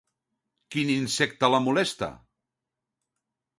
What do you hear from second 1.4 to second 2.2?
la molesta?